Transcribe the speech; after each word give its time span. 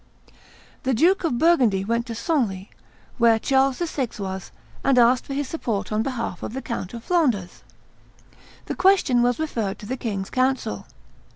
The 0.81 0.95
Duke 0.95 1.23
of 1.23 1.37
Burgundy 1.37 1.85
went 1.85 2.07
to 2.07 2.15
Senlis, 2.15 2.69
where 3.19 3.37
Charles 3.37 3.77
VI. 3.77 4.07
was, 4.17 4.51
and 4.83 4.97
asked 4.97 5.27
for 5.27 5.35
his 5.35 5.47
support 5.47 5.91
on 5.91 6.01
behalf 6.01 6.41
of 6.41 6.53
the 6.53 6.61
Count 6.63 6.95
of 6.95 7.03
Flanders. 7.03 7.61
The 8.65 8.73
question 8.73 9.21
was 9.21 9.37
referred 9.39 9.77
to 9.77 9.85
the 9.85 9.97
king's 9.97 10.31
council. 10.31 10.87